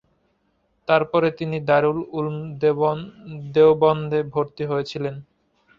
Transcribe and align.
তারপরে 0.87 1.27
তিনি 1.39 1.57
দারুল 1.69 1.99
উলূম 2.17 2.37
দেওবন্দে 3.53 4.19
ভর্তি 4.33 4.63
হয়েছিলেন। 4.65 5.15